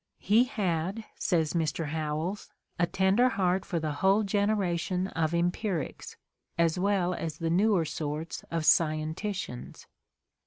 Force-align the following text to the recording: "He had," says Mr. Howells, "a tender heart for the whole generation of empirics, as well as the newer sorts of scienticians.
"He 0.17 0.45
had," 0.45 1.03
says 1.19 1.53
Mr. 1.53 1.89
Howells, 1.89 2.49
"a 2.79 2.87
tender 2.87 3.29
heart 3.29 3.63
for 3.65 3.79
the 3.79 3.91
whole 4.01 4.23
generation 4.23 5.05
of 5.09 5.31
empirics, 5.31 6.17
as 6.57 6.79
well 6.79 7.13
as 7.13 7.37
the 7.37 7.51
newer 7.51 7.85
sorts 7.85 8.43
of 8.49 8.63
scienticians. 8.63 9.85